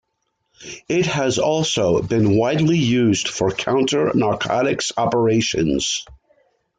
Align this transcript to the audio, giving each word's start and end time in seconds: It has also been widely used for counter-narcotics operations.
It 0.89 1.05
has 1.05 1.37
also 1.37 2.01
been 2.01 2.35
widely 2.35 2.79
used 2.79 3.27
for 3.27 3.51
counter-narcotics 3.51 4.91
operations. 4.97 6.05